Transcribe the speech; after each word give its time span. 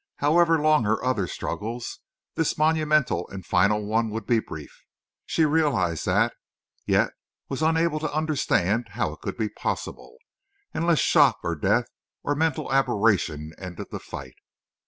However 0.15 0.57
long 0.59 0.83
her 0.85 1.05
other 1.05 1.27
struggles, 1.27 1.99
this 2.33 2.57
monumental 2.57 3.27
and 3.27 3.45
final 3.45 3.85
one 3.85 4.09
would 4.09 4.25
be 4.25 4.39
brief. 4.39 4.81
She 5.27 5.45
realized 5.45 6.07
that, 6.07 6.33
yet 6.87 7.11
was 7.49 7.61
unable 7.61 7.99
to 7.99 8.11
understand 8.11 8.87
how 8.93 9.13
it 9.13 9.21
could 9.21 9.37
be 9.37 9.49
possible, 9.49 10.17
unless 10.73 10.97
shock 10.97 11.37
or 11.43 11.53
death 11.55 11.85
or 12.23 12.33
mental 12.33 12.73
aberration 12.73 13.51
ended 13.59 13.89
the 13.91 13.99
fight. 13.99 14.33